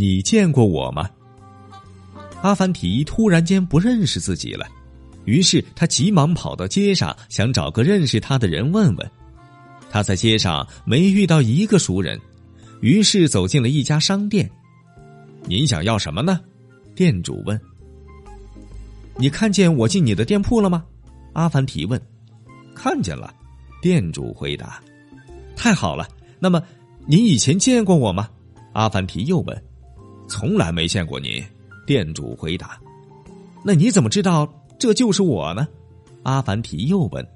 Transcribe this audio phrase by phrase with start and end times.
[0.00, 1.08] 你见过我吗？”
[2.40, 4.66] 阿凡提突然间不认识自己了，
[5.26, 9.10] 于是他急忙跑到街上，想找个认识他的人问问。
[9.90, 12.18] 他在街上没遇到一个熟人，
[12.80, 14.50] 于是走进了一家商店。
[15.44, 16.40] 您想要什么呢？
[16.94, 17.60] 店主问。
[19.16, 20.82] 你看见我进你的店铺了吗？
[21.34, 22.00] 阿凡提问。
[22.74, 23.34] 看见了，
[23.82, 24.80] 店主回答。
[25.54, 26.08] 太好了，
[26.38, 26.62] 那么
[27.06, 28.30] 您以前见过我吗？
[28.72, 29.62] 阿凡提又问。
[30.30, 31.44] 从来没见过你，
[31.84, 32.78] 店主回答。
[33.64, 34.48] 那你怎么知道
[34.78, 35.66] 这就是我呢？
[36.22, 37.26] 阿凡提又问。